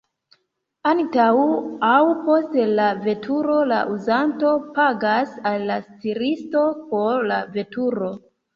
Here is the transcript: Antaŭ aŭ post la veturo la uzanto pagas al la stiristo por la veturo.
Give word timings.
Antaŭ 0.91 1.25
aŭ 1.89 1.99
post 2.21 2.57
la 2.79 2.87
veturo 3.03 3.59
la 3.73 3.83
uzanto 3.97 4.55
pagas 4.81 5.39
al 5.53 5.69
la 5.71 5.79
stiristo 5.87 6.67
por 6.91 7.25
la 7.35 7.41
veturo. 7.61 8.13